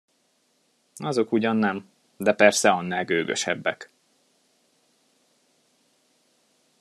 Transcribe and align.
Azok 0.95 1.31
ugyan 1.31 1.55
nem, 1.55 1.89
de 2.17 2.33
persze 2.33 2.69
annál 2.69 3.05
gőgösebbek. 3.05 3.89